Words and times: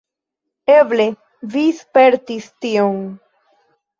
Eble 0.75 1.05
vi 1.55 1.65
spertis 1.81 2.47
tion. 2.65 2.99